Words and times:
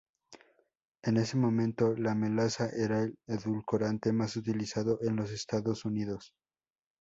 En 1.03 1.17
ese 1.17 1.37
momento, 1.37 1.95
la 1.95 2.15
melaza 2.15 2.69
era 2.75 3.03
el 3.03 3.13
edulcorante 3.27 4.11
más 4.11 4.35
utilizado 4.35 4.97
en 5.03 5.15
los 5.15 5.29
Estados 5.29 5.85
Unidos. 5.85 6.33